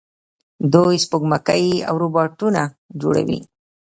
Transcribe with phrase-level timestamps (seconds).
[0.73, 2.61] دوی سپوږمکۍ او روباټونه
[3.01, 3.39] جوړوي.